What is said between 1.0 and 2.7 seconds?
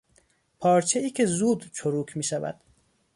که زود چروک میشود